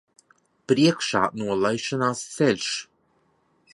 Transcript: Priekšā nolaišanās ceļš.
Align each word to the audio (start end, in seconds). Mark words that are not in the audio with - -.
Priekšā 0.71 1.21
nolaišanās 1.41 2.25
ceļš. 2.33 2.71